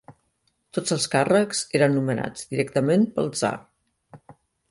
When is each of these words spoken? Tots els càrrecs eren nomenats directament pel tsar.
Tots 0.77 0.93
els 0.95 1.03
càrrecs 1.15 1.59
eren 1.81 1.93
nomenats 1.99 2.49
directament 2.55 3.05
pel 3.19 3.29
tsar. 3.37 3.55